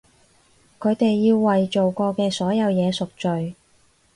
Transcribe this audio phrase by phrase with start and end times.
[0.79, 3.53] 佢哋要為做過嘅所有嘢贖罪！